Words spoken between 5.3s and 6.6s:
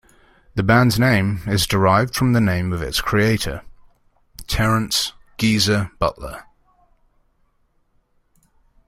"Geezer" Butler.